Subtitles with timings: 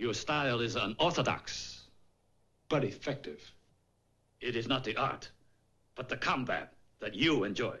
[0.00, 1.82] Your style is unorthodox.
[2.70, 3.52] But effective.
[4.40, 5.30] It is not the art,
[5.94, 7.76] but the combat that you enjoy.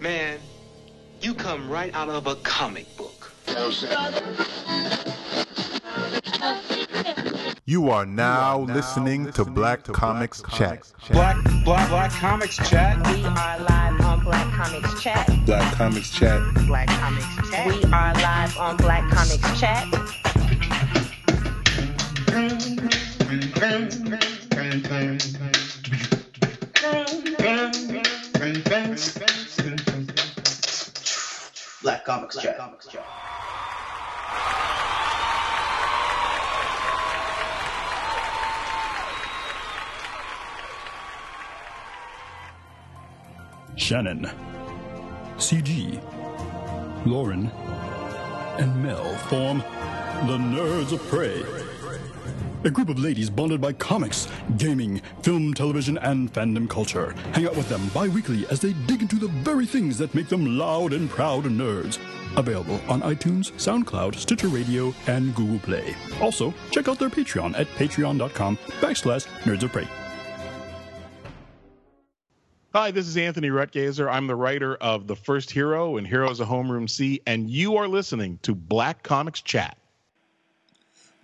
[0.00, 0.40] Man,
[1.20, 3.30] you come right out of a comic book.
[7.64, 10.92] You are now listening to Black Comics Chat.
[11.12, 12.96] Black Black Black Comics Chat.
[13.06, 15.30] We are live on Black Comics Chat.
[15.46, 16.42] Black Comics Chat.
[16.66, 17.66] Black Comics Chat.
[17.68, 20.25] We are live on Black Comics Chat.
[31.82, 32.58] Black Comics Chat.
[43.76, 44.30] Shannon,
[45.38, 46.02] CG,
[47.06, 47.50] Lauren,
[48.58, 49.60] and Mel form
[50.26, 51.75] the Nerds of Prey.
[52.64, 57.12] A group of ladies bonded by comics, gaming, film, television, and fandom culture.
[57.32, 60.28] Hang out with them bi weekly as they dig into the very things that make
[60.28, 61.98] them loud and proud nerds.
[62.36, 65.94] Available on iTunes, SoundCloud, Stitcher Radio, and Google Play.
[66.20, 69.86] Also, check out their Patreon at patreon.com backslash nerds of prey.
[72.74, 74.10] Hi, this is Anthony Rutgazer.
[74.10, 77.88] I'm the writer of The First Hero and Heroes of Homeroom C, and you are
[77.88, 79.78] listening to Black Comics Chat.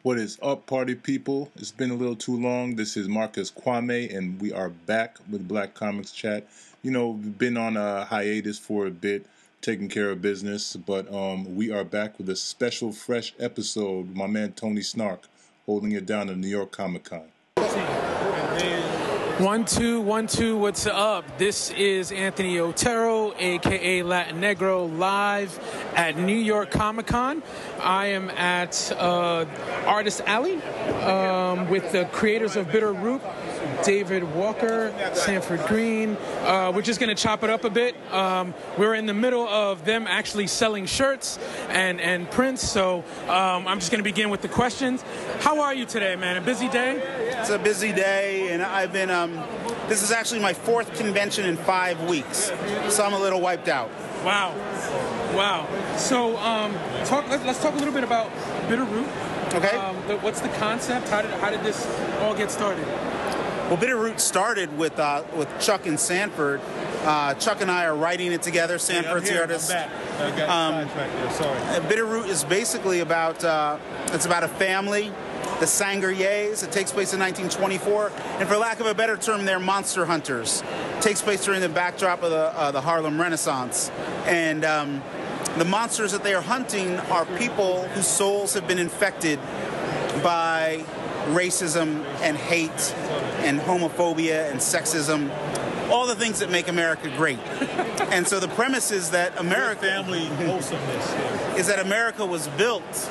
[0.05, 1.53] What is up, party people?
[1.55, 2.75] It's been a little too long.
[2.75, 6.45] This is Marcus Kwame, and we are back with Black Comics Chat.
[6.83, 9.27] You know, we've been on a hiatus for a bit,
[9.61, 14.17] taking care of business, but um, we are back with a special, fresh episode.
[14.17, 15.29] My man Tony Snark
[15.67, 18.02] holding it down at New York Comic Con.
[19.39, 20.59] One two one two.
[20.59, 21.39] What's up?
[21.39, 25.59] This is Anthony Otero, aka Latin Negro, live
[25.97, 27.43] at New York Comic Con.
[27.81, 29.47] I am at uh,
[29.87, 30.63] Artist Alley
[31.03, 33.23] um, with the creators of Bitter Root,
[33.85, 36.17] David Walker, Sanford Greene.
[36.43, 37.95] Uh, we're just gonna chop it up a bit.
[38.13, 41.39] Um, we're in the middle of them actually selling shirts
[41.69, 45.03] and and prints, so um, I'm just gonna begin with the questions.
[45.41, 46.37] How are you today, man?
[46.37, 47.03] A busy day?
[47.39, 49.11] It's a busy day, and I've been.
[49.11, 49.43] Um,
[49.89, 52.53] this is actually my fourth convention in five weeks,
[52.89, 53.91] so I'm a little wiped out.
[54.25, 54.55] Wow,
[55.35, 55.97] wow.
[55.97, 56.73] So, um,
[57.05, 57.29] talk.
[57.29, 58.31] Let's, let's talk a little bit about
[58.69, 59.09] Bitterroot.
[59.55, 59.77] Okay.
[59.77, 61.09] Um, the, what's the concept?
[61.09, 61.85] How did how did this
[62.21, 62.87] all get started?
[63.73, 66.61] Well, Bitterroot started with uh, with Chuck and Sanford.
[67.05, 68.77] Uh, Chuck and I are writing it together.
[68.77, 69.71] Sanford's the artist.
[69.71, 73.79] Um, uh, Bitterroot is basically about uh,
[74.09, 75.11] it's about a family,
[75.59, 76.63] the Sangeryes.
[76.63, 80.63] It takes place in 1924, and for lack of a better term, they're monster hunters.
[80.99, 83.91] It takes place during the backdrop of the uh, the Harlem Renaissance,
[84.27, 85.03] and um,
[85.57, 89.39] the monsters that they are hunting are people whose souls have been infected
[90.23, 90.85] by
[91.29, 92.95] racism and hate
[93.43, 95.31] and homophobia and sexism
[95.91, 97.39] all the things that make America great.
[98.11, 101.55] and so the premise is that America family wholesomeness here.
[101.59, 103.11] is that America was built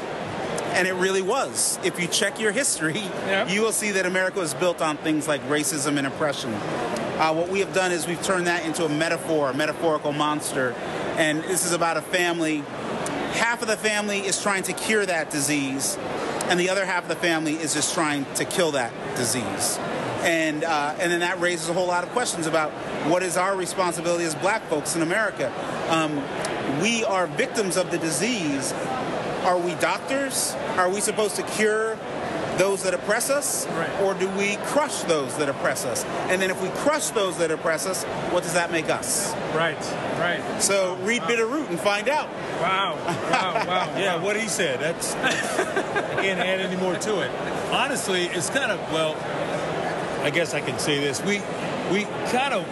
[0.74, 1.78] and it really was.
[1.84, 3.04] If you check your history,
[3.50, 6.54] you will see that America was built on things like racism and oppression.
[6.54, 10.72] Uh, what we have done is we've turned that into a metaphor, a metaphorical monster.
[11.18, 12.64] And this is about a family.
[13.34, 15.98] Half of the family is trying to cure that disease,
[16.46, 19.78] and the other half of the family is just trying to kill that disease.
[20.22, 22.72] And, uh, and then that raises a whole lot of questions about
[23.10, 25.52] what is our responsibility as black folks in America.
[25.90, 26.22] Um,
[26.82, 28.72] we are victims of the disease.
[29.44, 30.54] Are we doctors?
[30.78, 31.98] Are we supposed to cure
[32.58, 33.68] those that oppress us?
[34.02, 36.06] Or do we crush those that oppress us?
[36.30, 39.34] And then if we crush those that oppress us, what does that make us?
[39.56, 39.80] Right,
[40.20, 40.62] right.
[40.62, 42.30] So read Bitterroot and find out.
[42.62, 43.86] Wow, wow, wow.
[43.98, 44.80] Yeah, what he said.
[44.80, 47.32] That's I can't add any more to it.
[47.72, 49.16] Honestly, it's kind of well.
[50.22, 51.22] I guess I can say this.
[51.22, 51.42] We
[51.92, 52.66] we kind of,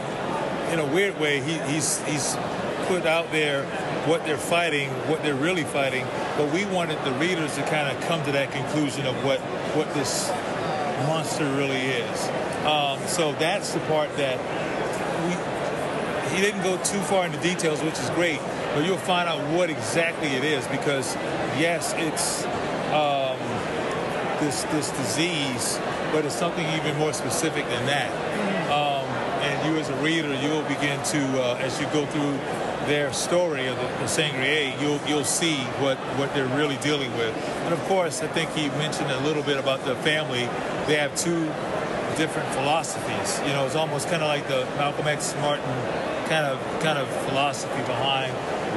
[0.72, 2.36] in a weird way, he, he's he's
[2.88, 3.66] put out there
[4.06, 6.06] what they're fighting, what they're really fighting.
[6.38, 9.40] But we wanted the readers to kind of come to that conclusion of what
[9.76, 10.30] what this
[11.08, 12.28] monster really is.
[12.66, 14.38] Um, so that's the part that
[15.26, 18.40] we he didn't go too far into details, which is great.
[18.74, 21.16] But you'll find out what exactly it is because
[21.58, 22.46] yes, it's
[22.94, 23.38] um,
[24.40, 25.80] this this disease,
[26.12, 28.10] but it's something even more specific than that.
[28.72, 29.06] Um,
[29.42, 32.38] and you as a reader, you'll begin to uh, as you go through
[32.88, 37.36] their story of the, the Sangerye, you'll you'll see what what they're really dealing with.
[37.66, 40.50] And of course, I think he mentioned a little bit about the family.
[40.88, 41.46] They have two
[42.18, 43.40] different philosophies.
[43.48, 45.66] You know, it's almost kind of like the Malcolm X Martin
[46.28, 48.34] kind of kind of philosophy behind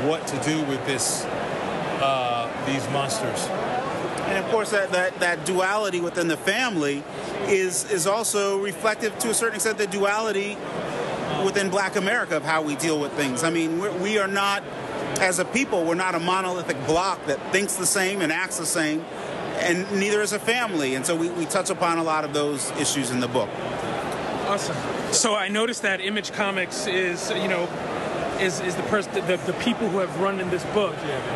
[0.09, 1.25] what to do with this
[2.01, 3.49] uh, these monsters.
[4.33, 7.05] And of course that, that, that duality within the family
[7.49, 10.57] is is also reflective to a certain extent the duality
[11.45, 13.45] within Black America of how we deal with things.
[13.45, 14.63] I mean, we're, we are not,
[15.21, 18.67] as a people, we're not a monolithic block that thinks the same and acts the
[18.67, 19.05] same,
[19.59, 20.95] and neither is a family.
[20.95, 23.51] And so we, we touch upon a lot of those issues in the book.
[24.47, 24.77] Awesome.
[25.13, 27.67] So I noticed that Image Comics is, you know,
[28.41, 30.95] is, is the person, the, the people who have run in this book.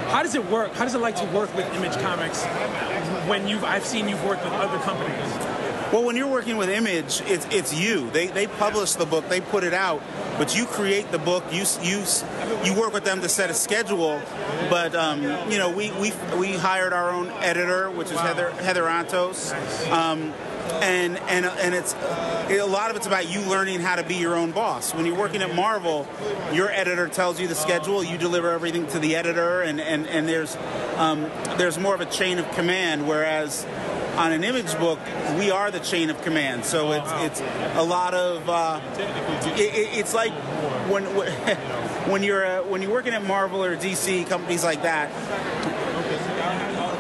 [0.08, 0.72] How does it work?
[0.75, 2.44] How does it like to work with Image Comics
[3.28, 5.46] when you've, I've seen you've worked with other companies?
[5.93, 8.10] Well, when you're working with Image, it's, it's you.
[8.10, 10.02] They, they publish the book, they put it out,
[10.37, 11.44] but you create the book.
[11.50, 12.04] You you
[12.64, 14.20] you work with them to set a schedule.
[14.69, 18.82] But um, you know, we, we we hired our own editor, which is Heather Heather
[18.82, 19.52] Antos.
[19.90, 20.34] Um,
[20.82, 24.36] and and and it's a lot of it's about you learning how to be your
[24.36, 24.94] own boss.
[24.94, 26.06] When you're working at Marvel,
[26.52, 30.28] your editor tells you the schedule, you deliver everything to the editor, and and and
[30.28, 30.56] there's
[30.96, 33.06] um, there's more of a chain of command.
[33.06, 33.66] Whereas
[34.16, 34.98] on an image book,
[35.38, 36.64] we are the chain of command.
[36.64, 37.40] So it's it's
[37.76, 38.80] a lot of uh,
[39.56, 40.32] it, it's like
[40.90, 41.04] when
[42.10, 45.10] when you're uh, when you're working at Marvel or DC companies like that.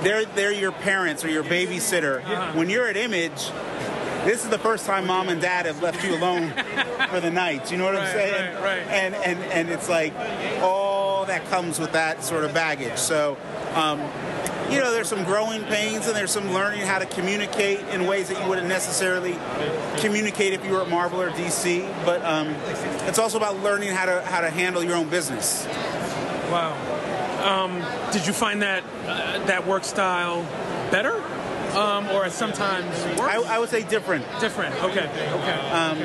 [0.06, 2.22] They're they're your parents or your babysitter.
[2.54, 3.50] When you're at Image,
[4.24, 6.50] this is the first time mom and dad have left you alone
[7.10, 7.72] for the night.
[7.72, 8.54] You know what right, I'm saying?
[8.54, 8.86] Right, right.
[8.86, 10.14] And and and it's like
[10.60, 12.98] all that comes with that sort of baggage.
[12.98, 13.36] So.
[13.74, 14.00] Um,
[14.70, 18.28] you know, there's some growing pains and there's some learning how to communicate in ways
[18.30, 19.38] that you wouldn't necessarily
[19.98, 21.88] communicate if you were at Marvel or DC.
[22.04, 22.48] But um,
[23.06, 25.66] it's also about learning how to how to handle your own business.
[26.50, 26.95] Wow.
[27.42, 30.42] Um, did you find that uh, that work style
[30.90, 31.14] better,
[31.76, 32.86] um, or sometimes
[33.18, 33.20] worse?
[33.20, 34.24] I, I, would say different.
[34.40, 34.74] Different.
[34.82, 35.06] Okay.
[35.08, 35.70] Okay.
[35.70, 35.98] Um,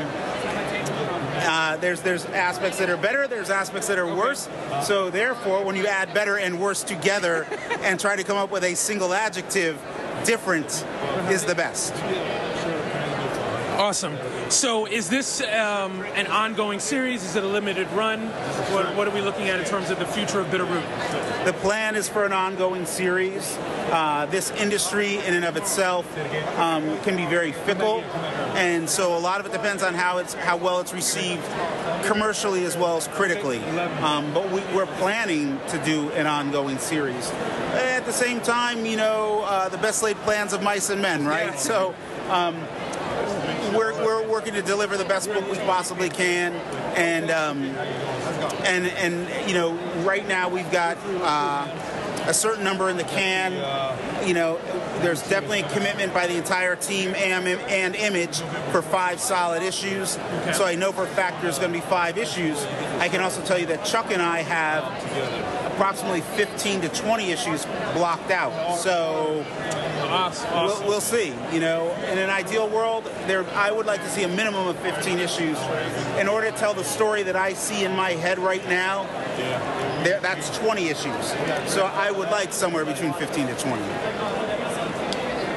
[1.44, 3.28] uh, there's there's aspects that are better.
[3.28, 4.20] There's aspects that are okay.
[4.20, 4.50] worse.
[4.84, 7.48] So therefore, when you add better and worse together
[7.82, 9.82] and try to come up with a single adjective,
[10.26, 10.86] different
[11.30, 11.94] is the best.
[13.82, 14.16] Awesome.
[14.50, 17.24] So, is this um, an ongoing series?
[17.24, 18.28] Is it a limited run?
[18.72, 21.46] What, what, are we looking at in terms of the future of Bitterroot?
[21.46, 23.58] The plan is for an ongoing series.
[23.90, 26.06] Uh, this industry, in and of itself,
[26.60, 28.02] um, can be very fickle,
[28.54, 31.44] and so a lot of it depends on how it's how well it's received
[32.06, 33.64] commercially as well as critically.
[34.04, 37.32] Um, but we, are planning to do an ongoing series.
[37.32, 41.26] At the same time, you know, uh, the best laid plans of mice and men,
[41.26, 41.60] right?
[41.60, 41.96] So.
[42.30, 42.56] Um,
[43.76, 46.54] we're, we're working to deliver the best book we possibly can,
[46.96, 47.64] and um,
[48.66, 49.74] and and you know,
[50.04, 50.98] right now we've got.
[51.06, 53.54] Uh, a certain number in the can.
[54.28, 54.60] You know,
[55.02, 58.40] there's definitely a commitment by the entire team and, and Image
[58.72, 60.12] for five solid issues.
[60.54, 62.64] So I know for a fact there's going to be five issues.
[63.00, 64.84] I can also tell you that Chuck and I have
[65.82, 68.78] approximately 15 to 20 issues blocked out.
[68.78, 69.44] So
[70.04, 70.54] awesome.
[70.54, 71.34] We'll, we'll, see.
[71.52, 74.78] You know, in an ideal world, there I would like to see a minimum of
[74.78, 75.58] 15 issues
[76.20, 79.06] in order to tell the story that I see in my head right now.
[80.04, 81.34] There, that's 20 issues.
[81.66, 83.82] So I would like somewhere between 15 to 20.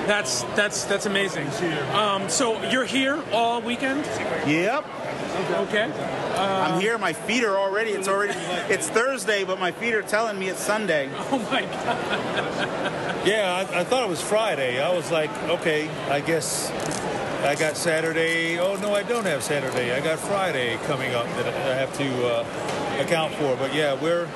[0.07, 1.49] That's that's that's amazing.
[1.93, 4.07] Um, so you're here all weekend?
[4.47, 4.87] Yep.
[5.35, 5.91] Okay.
[6.37, 6.97] Uh, I'm here.
[6.99, 7.91] My feet are already.
[7.91, 8.35] It's already.
[8.73, 11.11] It's Thursday, but my feet are telling me it's Sunday.
[11.31, 13.27] Oh my god.
[13.27, 14.81] Yeah, I, I thought it was Friday.
[14.81, 16.71] I was like, okay, I guess
[17.43, 18.59] I got Saturday.
[18.59, 19.93] Oh no, I don't have Saturday.
[19.93, 23.57] I got Friday coming up that I have to uh, account for.
[23.57, 24.27] But yeah, we're.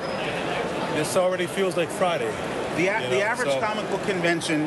[0.95, 2.31] This already feels like Friday.
[2.75, 3.59] The, a- you know, the average so.
[3.61, 4.63] comic book convention,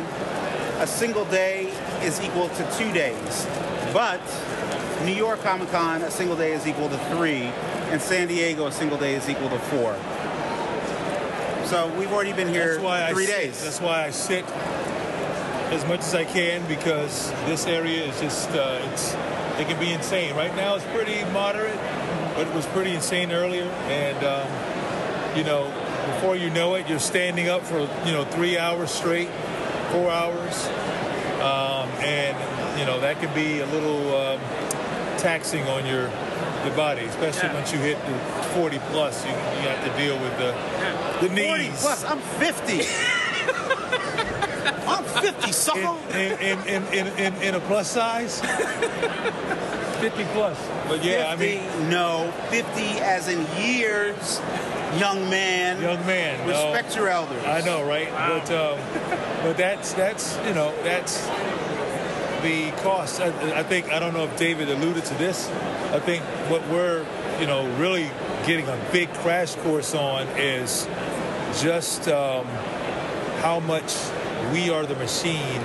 [0.79, 1.73] a single day
[2.03, 3.47] is equal to two days,
[3.93, 4.21] but
[5.05, 7.43] New York Comic Con, a single day is equal to three,
[7.91, 9.97] and San Diego, a single day is equal to four.
[11.67, 12.79] So we've already been here
[13.11, 13.65] three days.
[13.65, 14.45] That's why I sit
[15.73, 19.15] as much as I can because this area is just uh, it's
[19.59, 20.37] it can be insane.
[20.37, 21.79] Right now it's pretty moderate,
[22.37, 25.65] but it was pretty insane earlier, and um, you know
[26.15, 29.31] before you know it, you're standing up for you know three hours straight,
[29.91, 30.67] four hours,
[31.41, 34.15] um, and you know that can be a little.
[34.15, 34.62] Um,
[35.23, 36.11] taxing on your
[36.65, 37.55] your body, especially yeah.
[37.55, 38.13] once you hit the
[38.55, 39.25] 40 plus.
[39.25, 41.19] You, you have to deal with the yeah.
[41.21, 41.47] the knees.
[41.47, 42.05] 40 plus.
[42.05, 42.73] I'm 50.
[44.87, 45.97] I'm 50, sucker.
[46.17, 48.41] In, in, in, in, in, in a plus size?
[48.41, 50.59] 50 plus.
[50.89, 51.91] But yeah, 50, I mean.
[51.91, 54.41] No, 50 as in years,
[54.99, 55.81] young man.
[55.81, 56.47] Young man.
[56.49, 57.03] Respect no.
[57.03, 57.45] your elders.
[57.45, 58.11] I know, right?
[58.13, 58.41] Wow.
[58.41, 58.79] But, um,
[59.43, 61.27] but that's, that's, you know, that's
[62.43, 63.21] the cost.
[63.21, 65.49] I, I, think I don't know if David alluded to this.
[65.93, 67.07] I think what we're
[67.41, 68.11] you know really
[68.47, 70.87] getting a big crash course on is
[71.61, 72.47] just um,
[73.43, 73.95] how much
[74.53, 75.61] we are the machine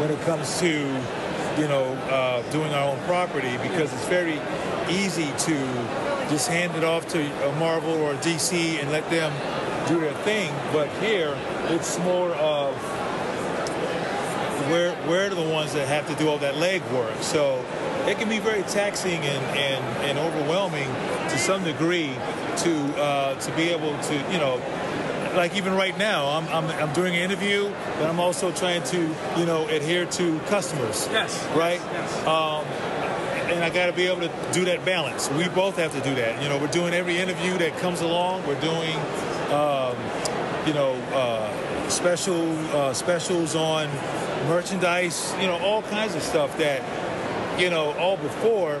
[0.00, 4.40] when it comes to, you know, uh, doing our own property because it's very
[4.88, 5.56] easy to
[6.30, 9.32] just hand it off to a Marvel or a DC and let them
[9.88, 10.52] do their thing.
[10.72, 11.36] But here,
[11.68, 12.57] it's more of
[15.08, 17.22] we're, the ones that have to do all that legwork.
[17.22, 17.64] So
[18.06, 20.88] it can be very taxing and, and, and overwhelming
[21.30, 22.12] to some degree
[22.58, 24.60] to uh, to be able to, you know,
[25.34, 29.14] like even right now, I'm, I'm, I'm doing an interview, but I'm also trying to,
[29.36, 31.08] you know, adhere to customers.
[31.10, 31.46] Yes.
[31.54, 31.80] Right?
[31.80, 32.26] Yes.
[32.26, 32.64] Um,
[33.52, 35.30] and I got to be able to do that balance.
[35.30, 36.42] We both have to do that.
[36.42, 38.46] You know, we're doing every interview that comes along.
[38.46, 38.96] We're doing,
[39.52, 39.96] um,
[40.66, 43.88] you know, uh, special uh, specials on
[44.46, 45.34] merchandise.
[45.40, 46.82] You know, all kinds of stuff that,
[47.60, 48.80] you know, all before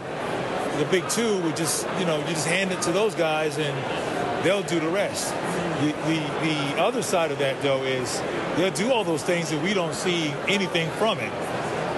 [0.78, 4.44] the big two would just, you know, you just hand it to those guys and
[4.44, 5.34] they'll do the rest.
[5.80, 8.22] The, the, the other side of that, though, is
[8.56, 11.32] they'll do all those things and we don't see anything from it.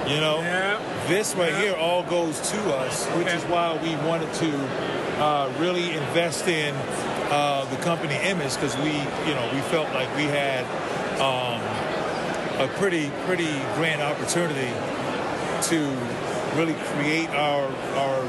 [0.08, 0.40] You know,
[1.06, 4.50] this right here all goes to us, which is why we wanted to
[5.22, 6.74] uh, really invest in
[7.30, 10.64] uh, the company image because we, you know, we felt like we had
[11.20, 11.60] um,
[12.60, 14.70] a pretty, pretty grand opportunity
[15.68, 15.80] to
[16.56, 18.20] really create our our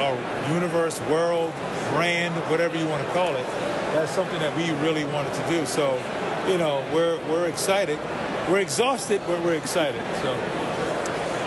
[0.00, 1.52] our universe, world,
[1.92, 3.46] brand, whatever you want to call it.
[3.92, 5.66] That's something that we really wanted to do.
[5.66, 6.02] So,
[6.48, 7.98] you know, we're we're excited.
[8.48, 10.02] We're exhausted, but we're excited.
[10.22, 10.56] So.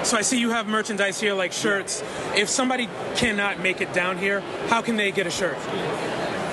[0.03, 2.03] So I see you have merchandise here, like shirts.
[2.35, 5.57] If somebody cannot make it down here, how can they get a shirt?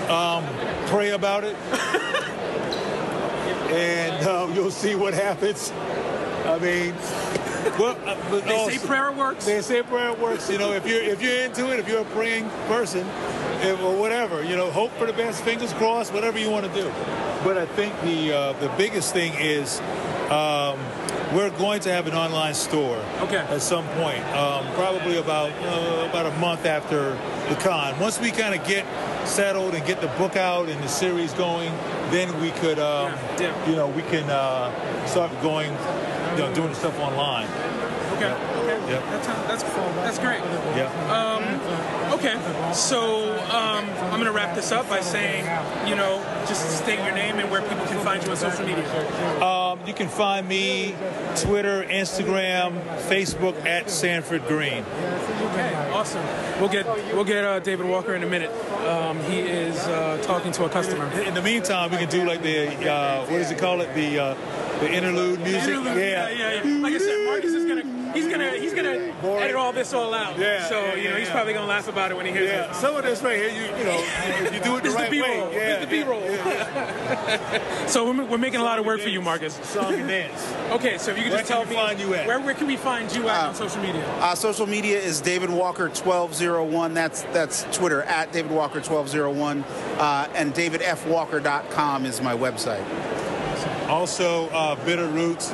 [0.08, 0.44] Um,
[0.86, 1.56] pray about it,
[3.70, 5.72] and um, you'll see what happens.
[6.44, 6.94] I mean,
[7.78, 9.44] well, uh, They say prayer works.
[9.46, 10.50] They say prayer works.
[10.50, 13.06] You know, if you're if you're into it, if you're a praying person,
[13.60, 16.72] if, or whatever, you know, hope for the best, fingers crossed, whatever you want to
[16.72, 16.90] do.
[17.44, 19.80] But I think the uh, the biggest thing is
[20.30, 20.78] um,
[21.34, 23.36] we're going to have an online store okay.
[23.36, 27.10] at some point, um, probably about uh, about a month after
[27.48, 27.98] the con.
[28.00, 28.84] Once we kind of get
[29.24, 31.72] settled and get the book out and the series going,
[32.10, 33.12] then we could, um,
[33.66, 34.70] you know, we can uh,
[35.06, 35.70] start going,
[36.32, 37.48] you know, doing stuff online.
[38.16, 38.32] Okay.
[38.32, 38.92] Okay.
[38.92, 39.02] Yep.
[39.10, 40.40] That's that's that's great.
[40.76, 40.90] Yeah.
[41.08, 41.42] Um,
[42.20, 42.72] okay.
[42.72, 45.44] So um, I'm gonna wrap this up by saying,
[45.88, 49.42] you know, just state your name and where people can find you on social media.
[49.42, 50.94] Um, you can find me
[51.36, 54.84] Twitter, Instagram, Facebook at Sanford Greene.
[54.84, 55.90] Okay.
[55.92, 56.24] Awesome.
[56.60, 58.50] We'll get we'll get uh, David Walker in a minute.
[58.86, 61.10] Um, he is uh, talking to a customer.
[61.22, 63.94] In the meantime, we can do like the uh, what does it call it?
[63.94, 64.34] The uh,
[64.80, 65.74] the interlude music.
[65.74, 66.78] Interlude, yeah, yeah, yeah.
[66.78, 67.26] Like I said,
[68.10, 70.38] Marcus is gonna he's gonna he's gonna edit all this all out.
[70.38, 71.32] Yeah, So yeah, you know yeah, he's yeah.
[71.34, 72.74] probably gonna laugh about it when he hears Yeah, it.
[72.76, 73.98] some of this right here, you you know,
[74.46, 75.52] if you do it the This is right the way, B-roll.
[75.52, 77.88] yeah, This is the B-roll.
[77.88, 79.54] so we're, we're making a lot of work for you, Marcus.
[79.62, 80.52] Song and dance.
[80.72, 82.26] Okay, so if you could Where just tell we me find you at?
[82.26, 84.04] where where can we find you at on social media?
[84.20, 86.94] Uh, social media is David Walker 1201.
[86.94, 89.64] That's that's Twitter at David Walker 1201.
[89.98, 92.84] Uh, and DavidFWalker.com is my website.
[93.88, 95.50] Also, uh, Bitter Roots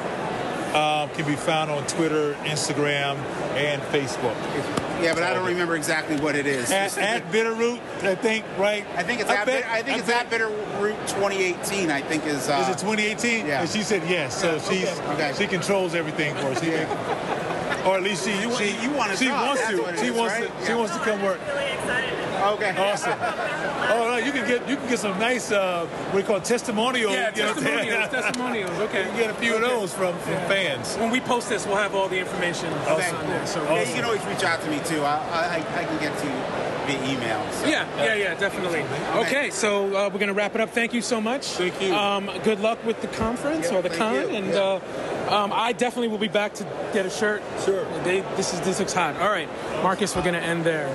[0.77, 3.17] uh, can be found on Twitter, Instagram,
[3.57, 4.35] and Facebook.
[5.03, 6.71] Yeah, but I don't remember exactly what it is.
[6.71, 8.85] At, at Bitter Root, I think, right?
[8.95, 10.49] I think it's I at bet- I think I it's bet- at Bitter
[10.81, 11.91] Root 2018.
[11.91, 12.49] I think is.
[12.49, 13.47] Uh, Is it 2018?
[13.47, 13.61] Yeah.
[13.63, 14.39] And she said yes.
[14.41, 15.33] So she's Okay.
[15.37, 16.63] she controls everything for us.
[17.87, 19.97] She can- or at least she You- she, you wanna she talk, wants that's to.
[19.99, 20.59] She is, wants right?
[20.61, 20.65] to.
[20.67, 20.77] She Yeah.
[20.79, 21.41] wants to come work.
[22.47, 22.75] Okay.
[22.77, 23.19] Awesome.
[23.91, 26.37] Oh, no, you can get you can get some nice uh, what do you call
[26.37, 27.13] it, testimonial.
[27.13, 28.79] Yeah, you know, testimonials, testimonials.
[28.81, 28.99] Okay.
[29.01, 30.97] You can get a few of those from, from fans.
[30.97, 33.11] When we post this, we'll have all the information Okay.
[33.11, 33.47] on there.
[33.47, 35.03] So Yeah, you can always reach out to me too.
[35.03, 36.33] I, I, I can get to you
[36.87, 37.43] via email.
[37.53, 37.67] so.
[37.67, 38.85] Yeah, yeah, yeah, definitely.
[39.23, 40.71] Okay, so uh, we're gonna wrap it up.
[40.71, 41.47] Thank you so much.
[41.47, 41.95] Thank you.
[41.95, 44.29] Um, good luck with the conference Yeah, or the con, you.
[44.29, 44.61] and Yeah.
[44.61, 44.81] uh,
[45.29, 47.43] um, I definitely will be back to get a shirt.
[47.65, 47.85] Sure.
[48.03, 49.17] They, this is this looks hot.
[49.17, 49.49] All right,
[49.83, 50.95] Marcus, we're gonna end there.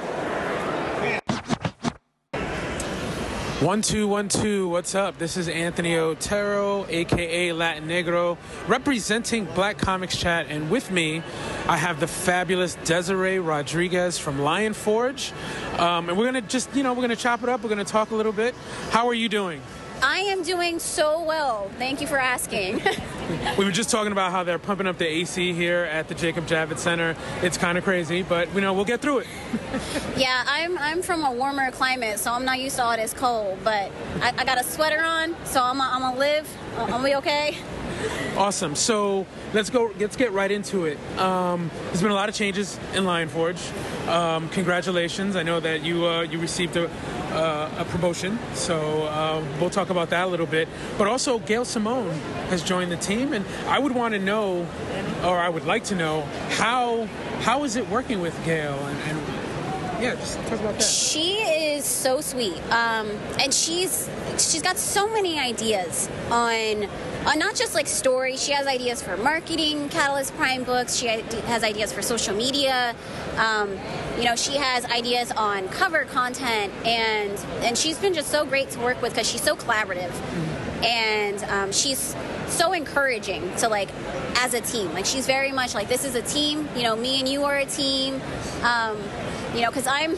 [3.61, 4.69] One two one two.
[4.69, 5.19] What's up?
[5.19, 11.21] This is Anthony Otero, aka Latin Negro, representing Black Comics Chat, and with me,
[11.67, 15.31] I have the fabulous Desiree Rodriguez from Lion Forge,
[15.77, 17.61] um, and we're gonna just you know we're gonna chop it up.
[17.61, 18.55] We're gonna talk a little bit.
[18.89, 19.61] How are you doing?
[20.01, 21.69] I am doing so well.
[21.77, 22.81] Thank you for asking.
[23.57, 26.47] We were just talking about how they're pumping up the AC here at the Jacob
[26.47, 27.15] Javits Center.
[27.41, 29.27] It's kind of crazy, but you know we'll get through it.
[30.17, 33.59] yeah, I'm I'm from a warmer climate, so I'm not used to all this cold.
[33.63, 33.89] But
[34.19, 36.57] I, I got a sweater on, so I'm I'm gonna live.
[36.77, 37.57] I'm be okay.
[38.37, 38.75] Awesome.
[38.75, 39.91] So let's go.
[39.97, 40.97] Let's get right into it.
[41.17, 43.61] Um, there's been a lot of changes in Lion Forge.
[44.07, 45.35] Um, congratulations.
[45.35, 46.89] I know that you uh, you received a,
[47.31, 50.67] uh, a promotion, so uh, we'll talk about that a little bit.
[50.97, 52.09] But also, Gail Simone
[52.49, 54.67] has joined the team, and I would want to know,
[55.23, 56.21] or I would like to know,
[56.51, 57.07] how
[57.41, 58.73] how is it working with Gail?
[58.73, 60.83] And, and yeah, just talk about that.
[60.83, 63.09] She is so sweet, um,
[63.39, 66.87] and she's she's got so many ideas on.
[67.25, 70.95] On not just like stories, she has ideas for marketing, Catalyst Prime books.
[70.95, 72.95] She has ideas for social media.
[73.37, 73.77] Um,
[74.17, 77.31] you know, she has ideas on cover content, and
[77.63, 80.11] and she's been just so great to work with because she's so collaborative,
[80.83, 82.15] and um, she's
[82.47, 83.89] so encouraging to like
[84.37, 84.91] as a team.
[84.93, 86.67] Like she's very much like this is a team.
[86.75, 88.19] You know, me and you are a team.
[88.63, 88.97] Um,
[89.53, 90.17] you know, because I'm.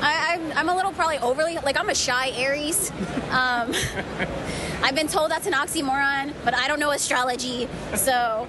[0.00, 2.90] I, I'm, I'm a little probably overly like I'm a shy Aries.
[3.30, 3.72] Um,
[4.82, 8.46] I've been told that's an oxymoron, but I don't know astrology, so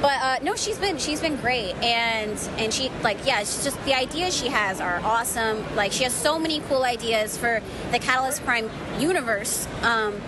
[0.00, 3.82] but uh, no, she's been she's been great, and and she like yeah, she's just
[3.84, 5.64] the ideas she has are awesome.
[5.76, 7.60] Like she has so many cool ideas for
[7.92, 10.20] the Catalyst Prime universe, um,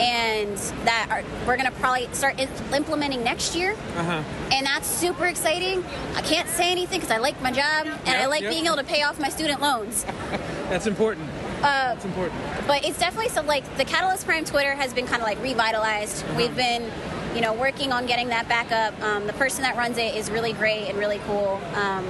[0.00, 3.72] and that are, we're gonna probably start in, implementing next year.
[3.96, 4.22] Uh-huh.
[4.50, 5.84] And that's super exciting.
[6.14, 8.50] I can't say anything because I like my job and I like yep.
[8.50, 10.04] being able to pay off my student loans.
[10.70, 11.28] That's important.
[11.58, 12.40] Uh, That's important.
[12.66, 16.24] but it's definitely so like the Catalyst Prime Twitter has been kind of like revitalized.
[16.36, 16.90] We've been,
[17.34, 18.98] you know, working on getting that back up.
[19.02, 21.60] Um, the person that runs it is really great and really cool.
[21.74, 22.06] Um,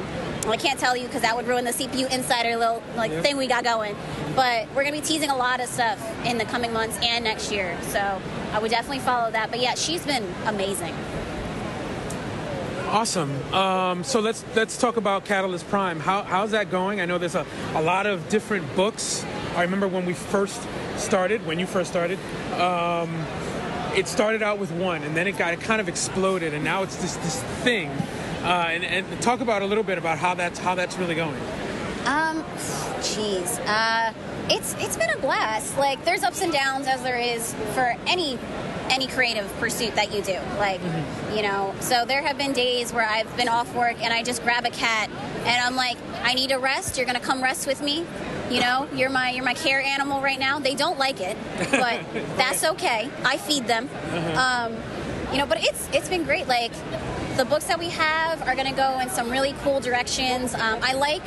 [0.47, 3.21] I can't tell you because that would ruin the CPU Insider little like Yeah.
[3.23, 3.95] thing we got going.
[4.35, 7.53] But we're gonna be teasing a lot of stuff in the coming months and next
[7.53, 7.77] year.
[7.89, 8.21] So
[8.53, 9.51] I would definitely follow that.
[9.51, 10.95] But yeah, she's been amazing.
[12.89, 13.31] Awesome.
[13.55, 16.01] Um, so let's let's talk about Catalyst Prime.
[16.01, 17.01] How, how's that going?
[17.01, 19.25] I know there's a, a lot of different books.
[19.55, 20.61] I remember when we first
[20.97, 22.19] started, when you first started,
[22.59, 23.25] um,
[23.95, 26.83] it started out with one, and then it got it kind of exploded, and now
[26.83, 27.91] it's this this thing.
[28.43, 31.41] Uh, and, and talk about a little bit about how that's how that's really going.
[32.07, 32.43] Um,
[33.01, 34.13] jeez, uh,
[34.49, 35.77] it's it's been a blast.
[35.77, 38.39] Like, there's ups and downs as there is for any
[38.91, 40.39] any creative pursuit that you do.
[40.59, 40.81] Like,
[41.35, 44.43] you know, so there have been days where I've been off work and I just
[44.43, 45.09] grab a cat
[45.45, 46.97] and I'm like, I need a rest.
[46.97, 48.05] You're gonna come rest with me.
[48.51, 50.59] You know, you're my you're my care animal right now.
[50.59, 51.37] They don't like it,
[51.71, 52.01] but
[52.37, 53.11] that's okay.
[53.25, 53.89] I feed them.
[54.37, 54.75] Um,
[55.33, 56.49] you know, but it's it's been great.
[56.49, 56.73] Like
[57.41, 60.53] the books that we have are going to go in some really cool directions.
[60.53, 61.25] Um, I like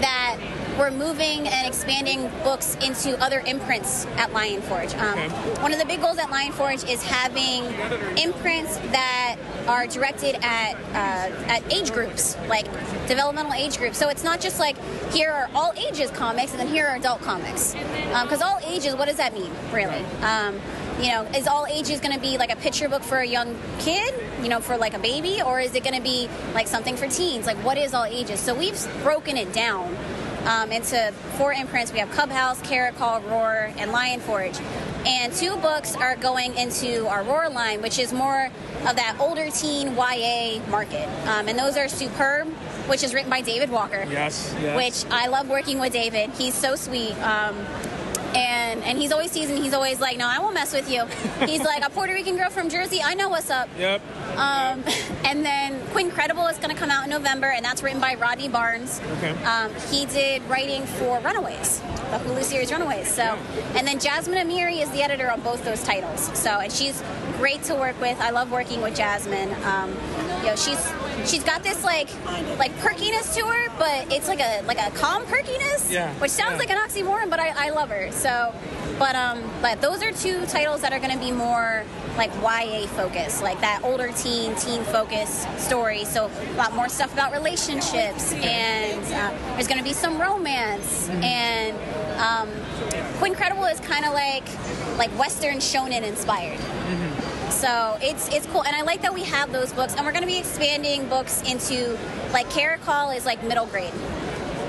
[0.00, 0.36] that
[0.76, 4.92] we're moving and expanding books into other imprints at Lion Forge.
[4.94, 5.18] Um,
[5.62, 7.62] One of the big goals at Lion Forge is having
[8.18, 12.66] imprints that are directed at uh, at age groups, like
[13.06, 13.98] developmental age groups.
[13.98, 14.76] So it's not just like
[15.12, 17.74] here are all ages comics and then here are adult comics.
[18.22, 20.04] Because all ages, what does that mean, really?
[20.22, 20.60] Um,
[21.00, 23.56] you know, is all ages going to be like a picture book for a young
[23.78, 26.96] kid, you know, for like a baby, or is it going to be like something
[26.96, 27.46] for teens?
[27.46, 28.40] Like, what is all ages?
[28.40, 29.96] So we've broken it down
[30.46, 31.92] um, into four imprints.
[31.92, 34.58] We have Cubhouse, Caracol, Roar, and Lion Forge.
[35.06, 38.46] And two books are going into our Roar line, which is more
[38.86, 41.08] of that older teen YA market.
[41.28, 42.48] Um, and those are Superb,
[42.88, 44.54] which is written by David Walker Yes.
[44.60, 44.76] yes.
[45.04, 46.30] which I love working with David.
[46.30, 47.12] He's so sweet.
[47.22, 47.56] Um,
[48.34, 49.62] and and he's always teasing.
[49.62, 51.04] He's always like, "No, I won't mess with you."
[51.46, 53.00] He's like a Puerto Rican girl from Jersey.
[53.02, 53.68] I know what's up.
[53.78, 54.00] Yep.
[54.36, 54.84] Um,
[55.24, 58.48] and then Quincredible is going to come out in November, and that's written by Rodney
[58.48, 59.00] Barnes.
[59.18, 59.30] Okay.
[59.44, 63.08] Um, he did writing for Runaways, the Hulu series Runaways.
[63.08, 63.38] So,
[63.74, 66.30] and then Jasmine Amiri is the editor on both those titles.
[66.38, 67.02] So, and she's
[67.38, 68.20] great to work with.
[68.20, 69.52] I love working with Jasmine.
[69.64, 69.96] Um,
[70.46, 70.92] know, she's
[71.30, 72.08] she's got this like
[72.58, 76.52] like perkiness to her, but it's like a like a calm perkiness, Yeah, which sounds
[76.52, 76.58] yeah.
[76.58, 78.10] like an oxymoron, but I, I love her.
[78.12, 78.54] So,
[78.98, 81.84] but um, but those are two titles that are going to be more
[82.16, 86.04] like YA focused, like that older teen, teen focus story.
[86.04, 91.08] So a lot more stuff about relationships, and uh, there's going to be some romance,
[91.08, 91.74] and
[92.20, 92.48] um,
[93.18, 94.44] Quincredible is kind of like
[94.98, 96.58] like Western shonen inspired.
[97.52, 100.22] So it's it's cool, and I like that we have those books, and we're going
[100.22, 101.96] to be expanding books into
[102.32, 103.92] like Caracol is like middle grade,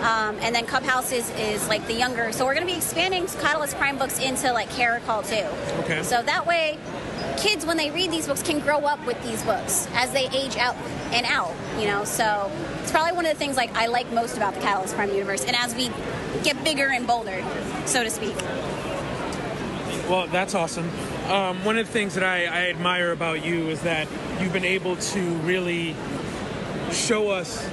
[0.02, 2.32] um, and then Cubhouse is is like the younger.
[2.32, 5.82] So we're going to be expanding Catalyst Prime books into like Caracol too.
[5.84, 6.04] Okay.
[6.04, 6.78] So that way,
[7.38, 10.56] kids when they read these books can grow up with these books as they age
[10.58, 10.76] out
[11.12, 11.54] and out.
[11.80, 14.60] You know, so it's probably one of the things like I like most about the
[14.60, 15.90] Catalyst Prime universe, and as we
[16.44, 17.44] get bigger and bolder,
[17.86, 18.36] so to speak.
[20.10, 20.92] Well, that's awesome.
[21.28, 24.08] Um, one of the things that I, I admire about you is that
[24.42, 25.96] you've been able to really
[26.92, 27.64] show us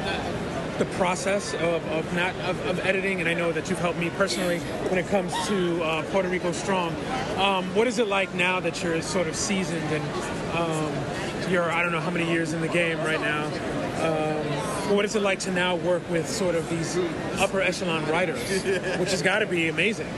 [0.79, 4.09] the process of, of not of, of editing, and I know that you've helped me
[4.11, 6.95] personally when it comes to uh, Puerto Rico Strong.
[7.37, 10.05] Um, what is it like now that you're sort of seasoned and
[10.57, 10.93] um,
[11.51, 13.47] your I don't know how many years in the game right now.
[14.01, 16.97] Um, what is it like to now work with sort of these
[17.39, 18.41] upper echelon writers,
[18.99, 20.09] which has got to be amazing?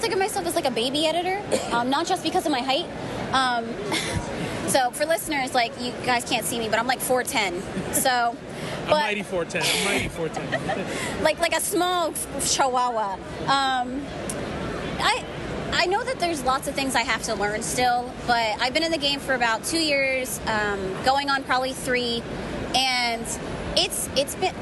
[0.00, 1.42] I think of myself as like a baby editor,
[1.76, 2.86] um, not just because of my height.
[3.34, 3.66] Um,
[4.66, 7.92] so for listeners, like you guys can't see me, but I'm like 4'10.
[7.92, 8.34] So,
[8.86, 9.60] a mighty 410.
[9.60, 11.22] A mighty 410.
[11.22, 13.12] like like a small chihuahua.
[13.42, 14.02] Um,
[15.00, 15.22] I
[15.72, 18.84] I know that there's lots of things I have to learn still, but I've been
[18.84, 22.22] in the game for about two years, um, going on probably three,
[22.74, 23.26] and
[23.76, 24.54] it's it's been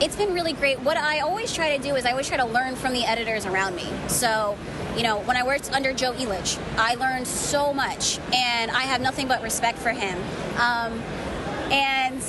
[0.00, 0.80] it's been really great.
[0.80, 3.46] What I always try to do is I always try to learn from the editors
[3.46, 3.88] around me.
[4.08, 4.56] So,
[4.96, 9.00] you know, when I worked under Joe Illidge, I learned so much, and I have
[9.00, 10.18] nothing but respect for him.
[10.58, 11.02] Um,
[11.70, 12.22] and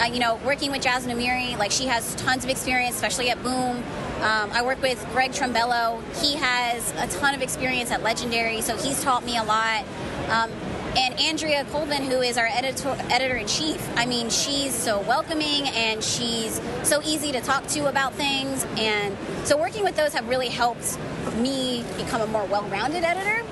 [0.00, 3.42] uh, you know, working with Jasmine Amiri, like she has tons of experience, especially at
[3.42, 3.82] Boom.
[4.18, 6.00] Um, I work with Greg Tumbarello.
[6.22, 9.84] He has a ton of experience at Legendary, so he's taught me a lot.
[10.28, 10.50] Um,
[10.96, 13.86] and Andrea Colvin, who is our editor editor in chief.
[13.96, 18.66] I mean, she's so welcoming and she's so easy to talk to about things.
[18.76, 20.98] And so working with those have really helped
[21.36, 23.44] me become a more well-rounded editor.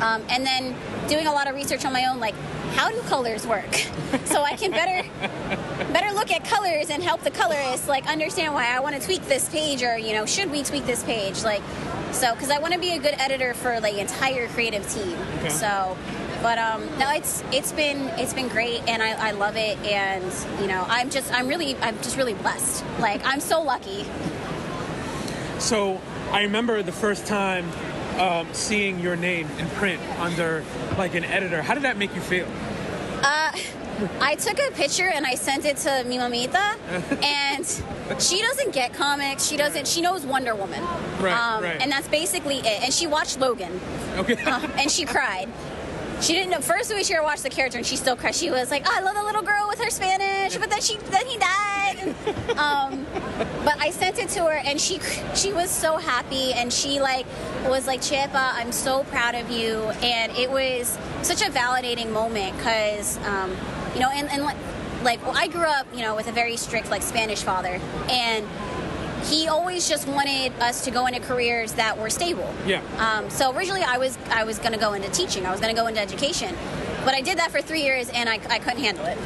[0.00, 0.74] Um, and then
[1.08, 2.34] doing a lot of research on my own, like
[2.74, 3.74] how do colors work,
[4.24, 5.08] so I can better
[5.92, 9.22] better look at colors and help the colorists like understand why I want to tweak
[9.26, 11.62] this page or you know should we tweak this page like
[12.12, 15.16] so because I want to be a good editor for the entire creative team.
[15.38, 15.48] Okay.
[15.50, 15.96] So
[16.44, 20.22] but um, no, it's it's been it's been great, and I, I love it, and
[20.60, 22.84] you know, I'm just I'm really I'm just really blessed.
[23.00, 24.04] Like I'm so lucky.
[25.58, 25.98] So
[26.32, 27.64] I remember the first time
[28.20, 30.62] um, seeing your name in print under
[30.98, 31.62] like an editor.
[31.62, 32.46] How did that make you feel?
[33.22, 33.52] Uh,
[34.20, 36.76] I took a picture and I sent it to mi mamita,
[37.24, 39.46] and she doesn't get comics.
[39.46, 39.88] She doesn't.
[39.88, 40.82] She knows Wonder Woman,
[41.20, 41.80] Right, um, right.
[41.80, 42.82] and that's basically it.
[42.84, 43.80] And she watched Logan,
[44.18, 44.36] Okay.
[44.44, 45.48] uh, and she cried.
[46.20, 46.60] She didn't know.
[46.60, 48.34] First, we sure watched the character, and she still cried.
[48.34, 50.96] She was like, oh, "I love the little girl with her Spanish," but then she
[50.96, 52.14] then he died.
[52.56, 53.06] um,
[53.64, 55.00] but I sent it to her, and she
[55.34, 57.26] she was so happy, and she like
[57.66, 62.56] was like, "Chepa, I'm so proud of you," and it was such a validating moment
[62.56, 63.56] because um,
[63.94, 64.56] you know, and, and like,
[65.02, 68.46] like well, I grew up, you know, with a very strict like Spanish father, and
[69.24, 72.52] he always just wanted us to go into careers that were stable.
[72.66, 72.82] Yeah.
[72.98, 75.46] Um, so originally, I was I was going to go into teaching.
[75.46, 76.54] I was going to go into education,
[77.04, 79.18] but I did that for three years, and I, I couldn't handle it.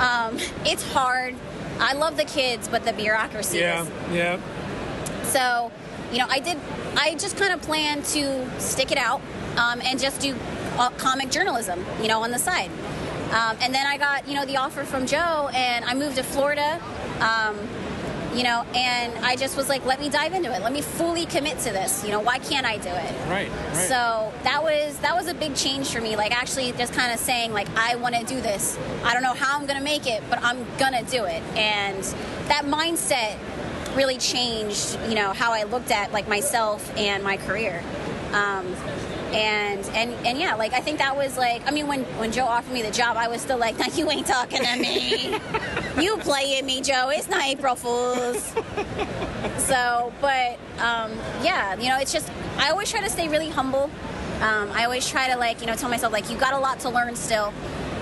[0.00, 1.34] Um, it's hard.
[1.78, 3.82] I love the kids, but the bureaucracy Yeah.
[3.82, 4.38] is Yeah.
[5.24, 5.70] so,
[6.12, 6.58] you know, I did.
[6.96, 9.20] I just kind of planned to stick it out
[9.56, 10.34] um, and just do
[10.76, 12.70] uh, comic journalism, you know, on the side.
[13.30, 16.22] Um, and then I got, you know, the offer from Joe, and I moved to
[16.24, 16.80] Florida.
[18.34, 20.62] You know, and I just was like, let me dive into it.
[20.62, 22.04] Let me fully commit to this.
[22.04, 23.28] You know, why can't I do it?
[23.28, 23.50] Right.
[23.50, 23.74] right.
[23.74, 26.14] So that was that was a big change for me.
[26.16, 28.78] Like actually, just kind of saying like I want to do this.
[29.02, 31.42] I don't know how I'm gonna make it, but I'm gonna do it.
[31.56, 32.02] And
[32.48, 33.36] that mindset
[33.96, 34.98] really changed.
[35.08, 37.82] You know how I looked at like myself and my career.
[38.32, 38.76] Um,
[39.32, 42.46] and and and yeah, like I think that was like I mean when when Joe
[42.46, 45.38] offered me the job, I was still like, "Nah, you ain't talking to me.
[46.02, 47.10] you playing me, Joe.
[47.10, 48.54] It's not April Fools."
[49.58, 51.12] so, but um,
[51.42, 53.90] yeah, you know, it's just I always try to stay really humble.
[54.40, 56.80] Um, I always try to like you know tell myself like you got a lot
[56.80, 57.52] to learn still.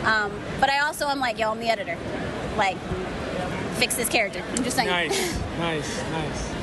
[0.04, 1.98] Um, but I also am like, yo, I'm the editor.
[2.56, 2.78] Like,
[3.76, 4.42] fix this character.
[4.50, 4.88] I'm just saying.
[4.88, 6.57] Nice, nice, nice.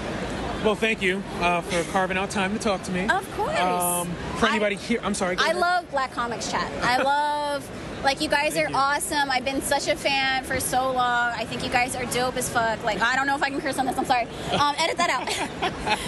[0.66, 3.08] Well, thank you uh, for carving out time to talk to me.
[3.08, 3.60] Of course.
[3.60, 5.38] Um, for anybody here, I'm sorry.
[5.38, 5.58] I ahead.
[5.58, 6.68] love Black Comics Chat.
[6.82, 7.70] I love,
[8.04, 9.30] like, you guys are awesome.
[9.30, 11.34] I've been such a fan for so long.
[11.36, 12.84] I think you guys are dope as fuck.
[12.84, 13.96] Like, I don't know if I can curse on this.
[13.96, 14.24] I'm sorry.
[14.54, 16.00] Um, edit that out.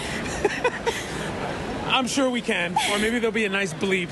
[1.94, 4.08] I'm sure we can, or maybe there'll be a nice bleep.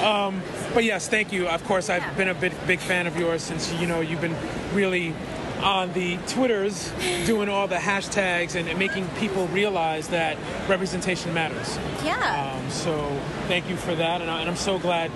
[0.00, 0.40] um,
[0.74, 1.48] but yes, thank you.
[1.48, 4.36] Of course, I've been a big, big fan of yours since you know you've been
[4.72, 5.12] really
[5.58, 6.92] on the Twitters
[7.26, 10.36] doing all the hashtags and, and making people realize that
[10.68, 11.78] representation matters.
[12.04, 12.54] Yeah.
[12.54, 15.10] Um, so thank you for that, and, I, and I'm so glad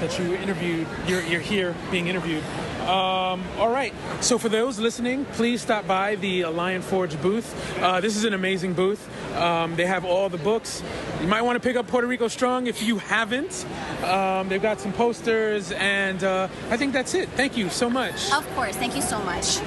[0.00, 0.86] that you interviewed.
[1.06, 2.42] You're, you're here being interviewed.
[2.80, 3.92] Um, all right.
[4.20, 7.78] So for those listening, please stop by the Lion Forge booth.
[7.80, 9.06] Uh, this is an amazing booth.
[9.36, 10.82] Um, they have all the books.
[11.20, 13.66] You might want to pick up Puerto Rico Strong if you haven't.
[14.02, 17.28] Um, they've got some posters, and uh, I think that's it.
[17.30, 18.32] Thank you so much.
[18.32, 18.76] Of course.
[18.76, 19.60] Thank you so much.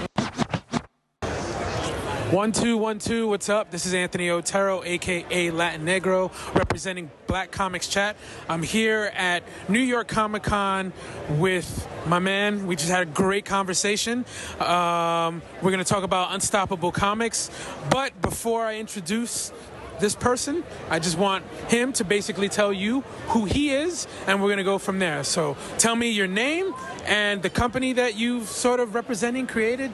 [2.33, 3.27] One two one two.
[3.27, 3.69] What's up?
[3.69, 8.15] This is Anthony Otero, aka Latin Negro, representing Black Comics Chat.
[8.49, 10.93] I'm here at New York Comic Con
[11.29, 12.65] with my man.
[12.65, 14.25] We just had a great conversation.
[14.59, 17.51] Um, we're to talk about Unstoppable Comics,
[17.91, 19.53] but before I introduce
[19.99, 20.63] this person.
[20.89, 24.79] I just want him to basically tell you who he is, and we're gonna go
[24.79, 25.23] from there.
[25.23, 26.73] So tell me your name
[27.05, 29.91] and the company that you've sort of representing, created.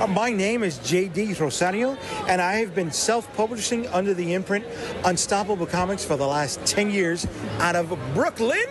[0.00, 1.96] Uh, my name is JD Rosario,
[2.28, 4.64] and I have been self publishing under the imprint
[5.04, 7.26] Unstoppable Comics for the last 10 years
[7.60, 8.66] out of Brooklyn,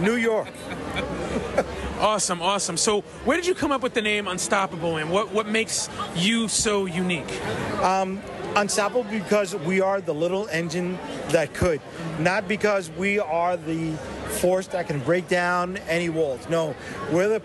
[0.00, 0.48] New York.
[1.98, 2.76] Awesome, awesome.
[2.76, 6.46] So, where did you come up with the name Unstoppable, and what what makes you
[6.46, 7.42] so unique?
[7.82, 8.20] Um,
[8.54, 11.80] unstoppable because we are the little engine that could,
[12.18, 13.92] not because we are the
[14.40, 16.46] force that can break down any walls.
[16.50, 16.74] No,
[17.10, 17.42] we're the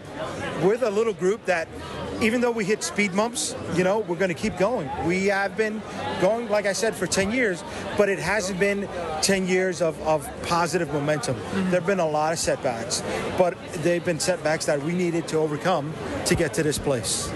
[0.61, 1.69] we're the little group that
[2.21, 4.89] even though we hit speed bumps, you know, we're going to keep going.
[5.05, 5.81] We have been
[6.21, 7.63] going, like I said, for 10 years,
[7.97, 8.87] but it hasn't been
[9.21, 11.35] 10 years of, of positive momentum.
[11.35, 11.71] Mm-hmm.
[11.71, 13.03] There have been a lot of setbacks,
[13.37, 15.93] but they've been setbacks that we needed to overcome
[16.25, 17.31] to get to this place.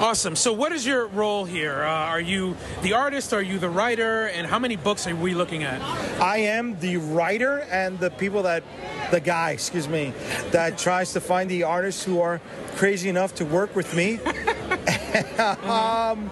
[0.00, 0.34] Awesome.
[0.34, 1.82] So, what is your role here?
[1.82, 3.34] Uh, are you the artist?
[3.34, 4.28] Are you the writer?
[4.28, 5.78] And how many books are we looking at?
[6.18, 8.64] I am the writer and the people that,
[9.10, 10.14] the guy, excuse me,
[10.52, 12.40] that tries to find the artists who are
[12.76, 14.18] crazy enough to work with me.
[15.68, 16.30] um,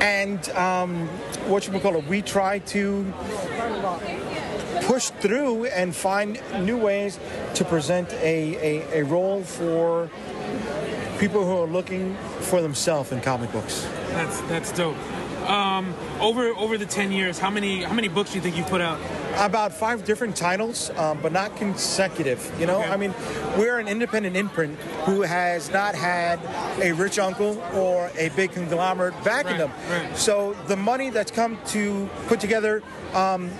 [0.00, 1.08] and um,
[1.48, 2.06] what you call it?
[2.06, 3.12] We try to
[4.82, 7.18] push through and find new ways
[7.54, 10.08] to present a, a, a role for
[11.18, 13.86] people who are looking for themselves in comic books.
[14.10, 14.96] That's that's dope.
[15.48, 18.68] Um, over over the ten years, how many how many books do you think you've
[18.68, 19.00] put out?
[19.38, 22.52] About five different titles, um, but not consecutive.
[22.60, 22.90] You know, okay.
[22.90, 23.14] I mean,
[23.56, 26.38] we're an independent imprint who has not had
[26.82, 29.72] a rich uncle or a big conglomerate backing right, them.
[29.88, 30.16] Right.
[30.16, 32.82] So the money that's come to put together
[33.14, 33.50] um,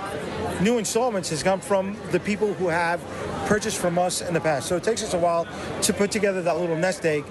[0.61, 3.01] new installments has come from the people who have
[3.47, 4.69] purchased from us in the past.
[4.69, 5.47] So it takes us a while
[5.83, 7.25] to put together that little nest egg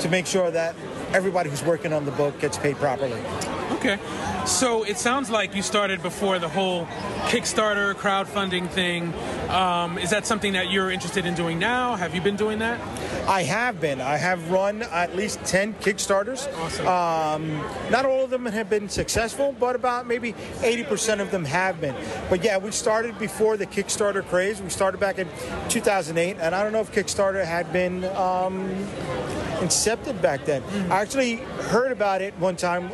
[0.00, 0.74] to make sure that
[1.12, 3.20] everybody who's working on the book gets paid properly.
[3.84, 4.00] Okay.
[4.46, 6.86] So it sounds like you started before the whole
[7.28, 9.12] Kickstarter crowdfunding thing.
[9.50, 11.94] Um, is that something that you're interested in doing now?
[11.94, 12.80] Have you been doing that?
[13.28, 14.00] I have been.
[14.00, 16.50] I have run at least 10 Kickstarters.
[16.56, 16.86] Awesome.
[16.86, 21.78] Um, not all of them have been successful, but about maybe 80% of them have
[21.78, 21.94] been.
[22.30, 24.62] But yeah, we started before the Kickstarter craze.
[24.62, 25.28] We started back in
[25.68, 28.66] 2008, and I don't know if Kickstarter had been um,
[29.60, 30.62] incepted back then.
[30.62, 30.92] Mm-hmm.
[30.92, 31.36] I actually
[31.68, 32.90] heard about it one time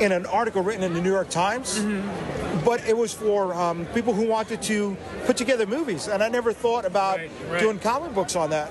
[0.00, 1.78] in an article written in the New York Times.
[1.78, 2.64] Mm-hmm.
[2.64, 6.52] But it was for um, people who wanted to put together movies, and I never
[6.52, 7.60] thought about right, right.
[7.60, 8.70] doing comic books on that.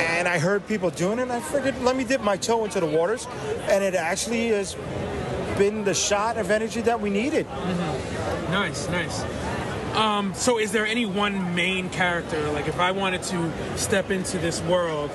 [0.00, 2.80] And I heard people doing it, and I figured, let me dip my toe into
[2.80, 3.26] the waters,
[3.62, 4.76] and it actually has
[5.56, 7.46] been the shot of energy that we needed.
[7.46, 8.52] Mm-hmm.
[8.52, 9.24] Nice, nice.
[9.96, 12.50] Um, so, is there any one main character?
[12.52, 15.10] Like, if I wanted to step into this world,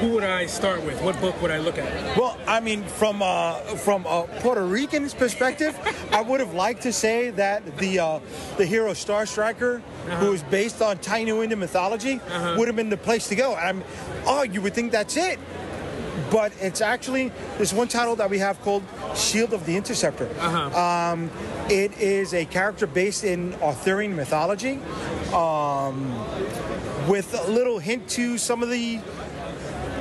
[0.00, 1.00] who would I start with?
[1.02, 2.16] What book would I look at?
[2.16, 5.78] Well, I mean, from uh, from a Puerto Rican's perspective,
[6.12, 8.20] I would have liked to say that the uh,
[8.56, 10.16] the hero Star Striker, uh-huh.
[10.16, 12.56] who is based on Taino Indian mythology, uh-huh.
[12.58, 13.54] would have been the place to go.
[13.54, 13.82] I'm,
[14.26, 15.38] oh, you would think that's it,
[16.30, 18.82] but it's actually there's one title that we have called
[19.14, 20.28] Shield of the Interceptor.
[20.38, 21.12] Uh-huh.
[21.12, 21.30] Um,
[21.70, 24.78] it is a character based in Arthurian mythology.
[25.32, 26.14] Um,
[27.08, 28.98] with a little hint to some of the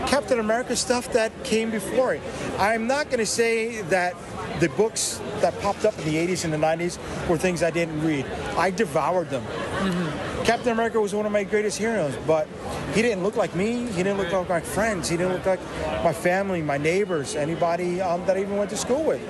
[0.07, 2.21] Captain America stuff that came before it.
[2.57, 4.13] I'm not going to say that
[4.59, 8.01] the books that popped up in the 80s and the 90s were things I didn't
[8.01, 8.25] read.
[8.57, 9.43] I devoured them.
[9.43, 10.43] Mm-hmm.
[10.45, 12.47] Captain America was one of my greatest heroes, but
[12.93, 13.87] he didn't look like me.
[13.87, 15.09] He didn't look like my friends.
[15.09, 15.59] He didn't look like
[16.03, 19.21] my family, my neighbors, anybody um, that I even went to school with.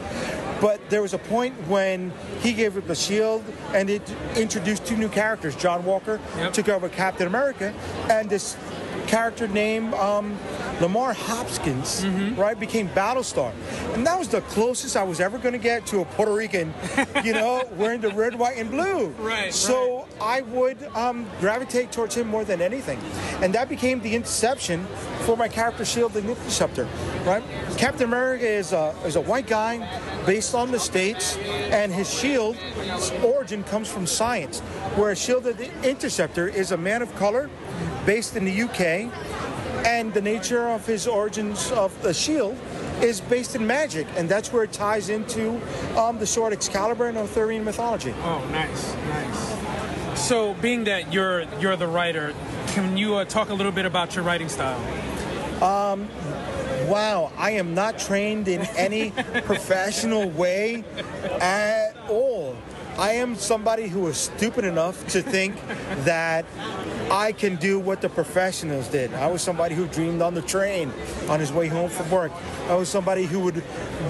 [0.61, 2.11] But there was a point when
[2.41, 4.01] he gave up the shield and it
[4.35, 5.55] introduced two new characters.
[5.55, 6.53] John Walker yep.
[6.53, 7.73] took over Captain America,
[8.09, 8.57] and this
[9.07, 10.37] character named um,
[10.79, 12.39] Lemar Hoskins, mm-hmm.
[12.39, 13.53] right, became Battlestar.
[13.93, 16.73] And that was the closest I was ever going to get to a Puerto Rican,
[17.23, 19.07] you know, wearing the red, white, and blue.
[19.19, 19.53] Right.
[19.53, 20.07] So right.
[20.21, 22.99] I would um, gravitate towards him more than anything.
[23.41, 24.85] And that became the interception
[25.21, 26.87] for my character Shield the Interceptor,
[27.25, 27.43] right?
[27.77, 29.77] Captain America is a, is a white guy
[30.25, 31.37] based on the States,
[31.71, 32.57] and his shield
[33.23, 34.59] origin comes from science,
[34.95, 37.49] whereas Shield the Interceptor is a man of color
[38.05, 39.11] based in the UK,
[39.85, 42.57] and the nature of his origins of the shield
[43.01, 45.61] is based in magic, and that's where it ties into
[45.97, 48.13] um, the sword Excalibur and Arthurian mythology.
[48.23, 50.19] Oh, nice, nice.
[50.19, 52.33] So, being that you're you're the writer,
[52.67, 54.79] can you uh, talk a little bit about your writing style?
[55.61, 56.07] Um,
[56.87, 59.11] wow, I am not trained in any
[59.43, 60.83] professional way
[61.39, 62.55] at all.
[62.97, 65.55] I am somebody who is stupid enough to think
[66.05, 66.45] that
[67.11, 69.13] I can do what the professionals did.
[69.13, 70.93] I was somebody who dreamed on the train
[71.27, 72.31] on his way home from work.
[72.69, 73.61] I was somebody who would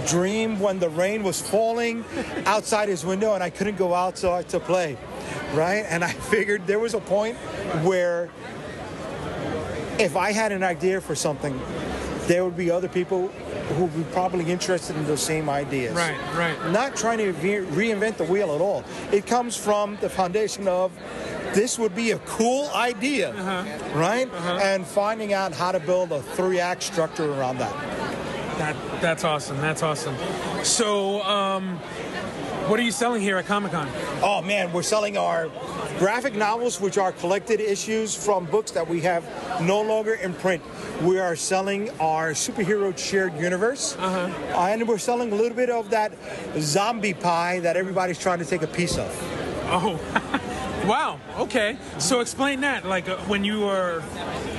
[0.05, 2.05] dream when the rain was falling
[2.45, 4.97] outside his window and I couldn't go outside to play,
[5.53, 5.83] right?
[5.89, 7.37] And I figured there was a point
[7.81, 8.29] where
[9.97, 11.59] if I had an idea for something,
[12.27, 13.27] there would be other people
[13.75, 15.93] who would be probably interested in those same ideas.
[15.95, 16.71] Right, right.
[16.71, 18.83] Not trying to re- reinvent the wheel at all.
[19.11, 20.91] It comes from the foundation of
[21.53, 23.63] this would be a cool idea, Uh-huh.
[23.99, 24.29] right?
[24.61, 27.73] And finding out how to build a three-act structure around that.
[28.57, 29.59] That that's awesome.
[29.61, 30.15] That's awesome.
[30.63, 31.79] So, um,
[32.67, 33.87] what are you selling here at Comic Con?
[34.23, 35.49] Oh man, we're selling our
[35.99, 39.23] graphic novels, which are collected issues from books that we have
[39.61, 40.63] no longer in print.
[41.03, 44.57] We are selling our superhero shared universe, uh-huh.
[44.57, 46.13] and we're selling a little bit of that
[46.57, 49.11] zombie pie that everybody's trying to take a piece of.
[49.67, 49.99] Oh,
[50.87, 51.19] wow.
[51.37, 51.77] Okay.
[51.97, 52.85] So explain that.
[52.85, 54.03] Like uh, when you were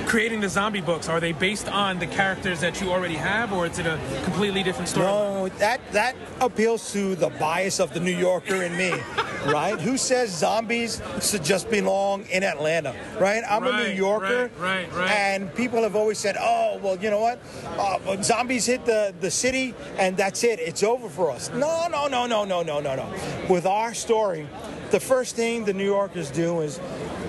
[0.05, 3.65] creating the zombie books, are they based on the characters that you already have, or
[3.65, 5.05] is it a completely different story?
[5.05, 8.93] No, that that appeals to the bias of the New Yorker in me,
[9.47, 9.79] right?
[9.79, 13.43] Who says zombies should just belong in Atlanta, right?
[13.49, 15.11] I'm a New Yorker, right, right, right.
[15.11, 17.39] and people have always said, "Oh, well, you know what?
[17.77, 20.59] Uh, zombies hit the the city, and that's it.
[20.59, 23.13] It's over for us." No, no, no, no, no, no, no, no.
[23.49, 24.47] With our story,
[24.91, 26.79] the first thing the New Yorkers do is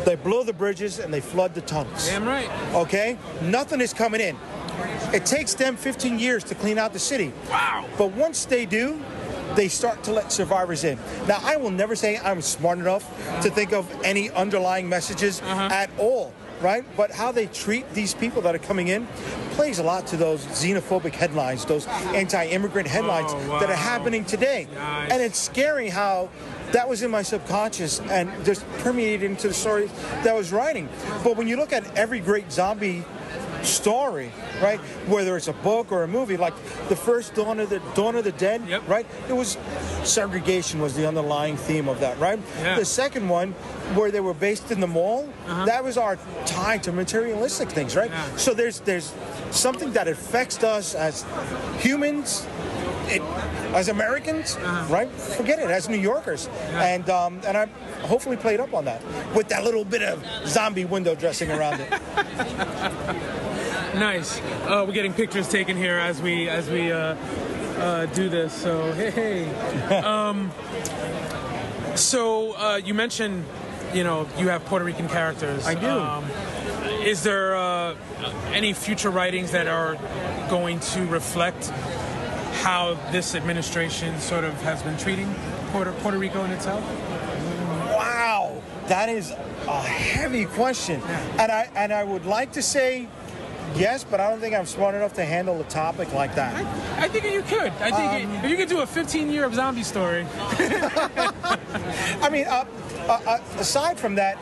[0.04, 2.06] they blow the bridges and they flood the tunnels.
[2.08, 2.48] Damn right.
[2.74, 3.18] Okay?
[3.42, 4.36] Nothing is coming in.
[5.12, 7.32] It takes them 15 years to clean out the city.
[7.50, 7.84] Wow.
[7.96, 9.00] But once they do,
[9.56, 10.98] they start to let survivors in.
[11.26, 13.04] Now, I will never say I'm smart enough
[13.42, 15.68] to think of any underlying messages Uh-huh.
[15.72, 16.84] at all, right?
[16.96, 19.06] But how they treat these people that are coming in
[19.52, 24.68] plays a lot to those xenophobic headlines, those anti-immigrant headlines Oh, that are happening today.
[24.74, 25.10] Nice.
[25.10, 26.28] And it's scary how
[26.72, 29.86] that was in my subconscious and just permeated into the story
[30.22, 30.88] that I was writing.
[31.24, 33.04] But when you look at every great zombie
[33.62, 34.30] story,
[34.62, 34.78] right?
[35.08, 36.54] Whether it's a book or a movie, like
[36.88, 39.06] the first Dawn of the Dawn of the Dead, right?
[39.28, 39.56] It was
[40.04, 42.38] segregation was the underlying theme of that, right?
[42.62, 42.76] Yeah.
[42.78, 43.52] The second one,
[43.94, 45.64] where they were based in the mall, uh-huh.
[45.66, 48.10] that was our tie to materialistic things, right?
[48.36, 49.12] So there's there's
[49.50, 51.24] something that affects us as
[51.80, 52.46] humans.
[53.10, 53.22] It,
[53.74, 54.56] as Americans,
[54.88, 55.10] right?
[55.10, 55.70] Forget it.
[55.70, 57.66] As New Yorkers, and um, and I
[58.06, 59.02] hopefully played up on that
[59.34, 61.92] with that little bit of zombie window dressing around it.
[63.94, 64.38] Nice.
[64.40, 67.16] Uh, we're getting pictures taken here as we as we uh,
[67.78, 68.52] uh, do this.
[68.52, 69.96] So hey, hey.
[70.04, 70.52] um,
[71.96, 73.44] so uh, you mentioned,
[73.92, 75.66] you know, you have Puerto Rican characters.
[75.66, 75.88] I do.
[75.88, 76.24] Um,
[77.02, 77.96] is there uh,
[78.52, 79.96] any future writings that are
[80.48, 81.72] going to reflect
[82.62, 85.32] how this administration sort of has been treating
[85.70, 86.82] Puerto, Puerto Rico in itself?
[87.94, 91.00] Wow, that is a heavy question,
[91.38, 93.08] and I and I would like to say
[93.76, 96.54] yes, but I don't think I'm smart enough to handle a topic like that.
[96.98, 97.72] I think you could.
[97.80, 100.26] I think Um, if you could do a 15 year of zombie story.
[102.22, 102.64] I mean, uh,
[103.08, 104.38] uh, uh, aside from that,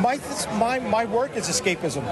[0.00, 0.18] my
[0.58, 2.02] my my work is escapism.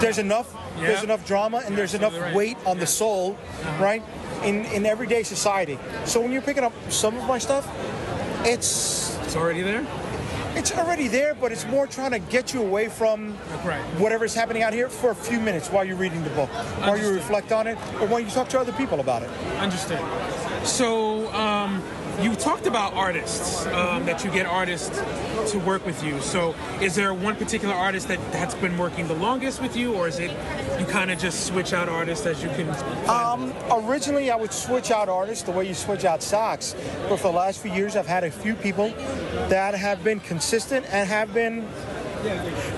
[0.00, 0.88] There's enough Yeah.
[0.88, 2.34] there's enough drama and there's enough right.
[2.34, 3.36] weight on the soul,
[3.80, 4.02] right?
[4.44, 5.78] In in everyday society.
[6.04, 7.66] So when you're picking up some of my stuff,
[8.44, 9.84] it's It's already there.
[10.54, 13.80] it's already there, but it's more trying to get you away from Right.
[13.98, 16.48] whatever's happening out here for a few minutes while you're reading the book,
[16.84, 19.30] while you reflect on it, or while you talk to other people about it.
[19.58, 20.00] Understood.
[20.64, 21.82] So, um,
[22.20, 25.00] you talked about artists, um, that you get artists
[25.50, 26.20] to work with you.
[26.20, 30.08] So, is there one particular artist that that's been working the longest with you, or
[30.08, 30.30] is it
[30.78, 32.68] you kind of just switch out artists as you can?
[33.08, 36.74] Um, originally, I would switch out artists the way you switch out socks,
[37.08, 38.90] but for the last few years, I've had a few people
[39.48, 41.68] that have been consistent and have been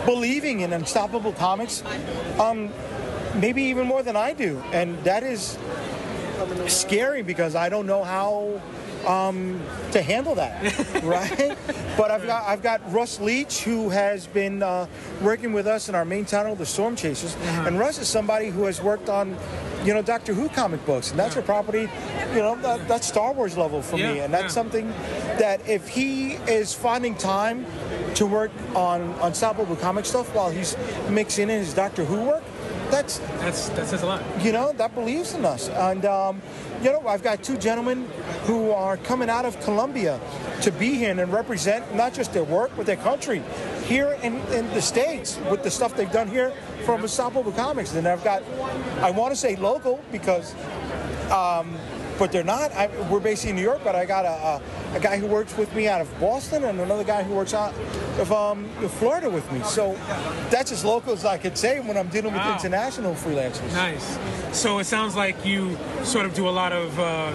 [0.04, 1.82] believing in Unstoppable Comics,
[2.40, 2.70] um,
[3.36, 5.58] maybe even more than I do, and that is
[6.66, 8.60] scary because I don't know how
[9.08, 9.60] um,
[9.92, 10.62] to handle that,
[11.02, 11.56] right?
[11.96, 14.86] But I've got I've got Russ Leach who has been uh,
[15.22, 17.34] working with us in our main title, The Storm Chasers,
[17.66, 19.36] and Russ is somebody who has worked on,
[19.84, 21.88] you know, Doctor Who comic books, and that's a property,
[22.34, 24.48] you know, that, that's Star Wars level for me, and that's yeah.
[24.48, 24.88] something
[25.38, 27.64] that if he is finding time
[28.14, 30.76] to work on Unstoppable comic stuff while he's
[31.08, 32.42] mixing in his Doctor Who work,
[32.90, 34.22] that's That's that says a lot.
[34.40, 35.68] you know, that believes in us.
[35.68, 36.42] And, um,
[36.82, 38.08] you know, I've got two gentlemen
[38.44, 40.20] who are coming out of Colombia
[40.62, 43.42] to be here and represent not just their work, but their country
[43.84, 46.52] here in, in the States with the stuff they've done here
[46.84, 47.94] from Unstoppable Comics.
[47.94, 48.42] And I've got,
[49.00, 50.54] I want to say local because,
[51.30, 51.76] um,
[52.18, 52.72] but they're not.
[52.72, 54.28] I, we're based in New York, but I got a,
[54.94, 57.54] a, a guy who works with me out of Boston and another guy who works
[57.54, 57.72] out
[58.18, 58.64] of um,
[58.98, 59.60] Florida with me.
[59.64, 59.94] So
[60.50, 62.54] that's as local as I could say when I'm dealing with Wow.
[62.54, 63.72] international freelancers.
[63.72, 64.18] Nice.
[64.52, 67.32] So it sounds like you sort of do a lot of uh,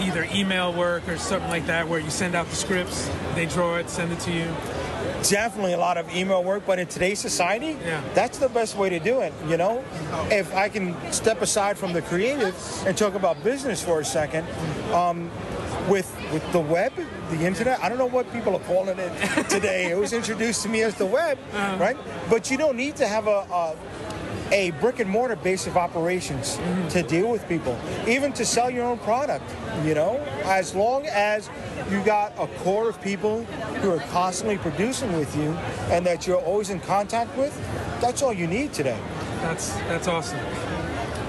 [0.00, 3.76] either email work or something like that, where you send out the scripts, they draw
[3.76, 4.48] it, send it to you.
[5.28, 8.00] Definitely a lot of email work, but in today's society, Yeah.
[8.14, 9.32] that's the best way to do it.
[9.48, 9.82] You know,
[10.30, 12.54] if I can step aside from the creative
[12.86, 14.46] and talk about business for a second,
[14.94, 15.30] um,
[15.88, 16.92] with with the web,
[17.30, 17.80] the internet.
[17.80, 19.90] I don't know what people are calling it today.
[19.90, 21.76] it was introduced to me as the web, uh-huh.
[21.78, 21.96] right?
[22.28, 23.46] But you don't need to have a.
[23.50, 23.76] a
[24.52, 26.88] a brick and mortar base of operations mm-hmm.
[26.88, 27.78] to deal with people,
[28.08, 29.44] even to sell your own product,
[29.84, 31.48] you know, as long as
[31.88, 35.50] you got a core of people who are constantly producing with you
[35.92, 37.54] and that you're always in contact with,
[38.00, 38.98] that's all you need today.
[39.40, 40.40] That's that's awesome.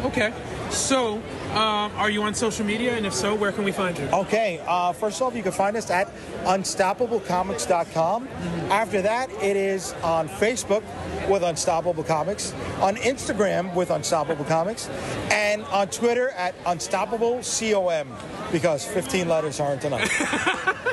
[0.04, 0.34] Okay.
[0.72, 1.22] So,
[1.52, 2.96] um, are you on social media?
[2.96, 4.06] And if so, where can we find you?
[4.06, 6.08] Okay, uh, first off, you can find us at
[6.46, 8.28] unstoppablecomics.com.
[8.70, 10.84] After that, it is on Facebook
[11.30, 14.88] with Unstoppable Comics, on Instagram with Unstoppable Comics,
[15.30, 18.08] and on Twitter at Unstoppable COM
[18.52, 20.78] because 15 letters aren't enough.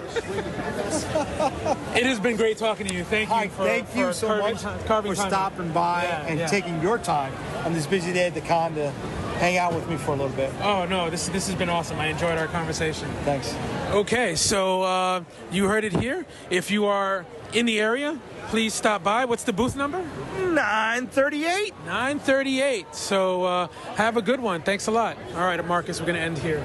[1.94, 3.04] It has been great talking to you.
[3.04, 6.26] Thank you Hi, for thank you for so carving much carving for stopping by Yeah,
[6.26, 6.46] and yeah.
[6.46, 7.32] taking your time
[7.64, 8.92] on this busy day at the con to
[9.38, 10.52] hang out with me for a little bit.
[10.62, 11.98] Oh no, this this has been awesome.
[11.98, 13.08] I enjoyed our conversation.
[13.24, 13.54] Thanks.
[13.90, 16.26] Okay, so uh, you heard it here.
[16.50, 18.18] If you are in the area,
[18.48, 19.24] please stop by.
[19.24, 20.02] What's the booth number?
[20.36, 21.72] 938.
[21.86, 22.94] 938.
[22.94, 24.62] So uh, have a good one.
[24.62, 25.16] Thanks a lot.
[25.34, 26.64] All right, Marcus, we're going to end here.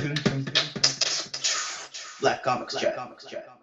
[2.26, 3.55] Black Comics Chat.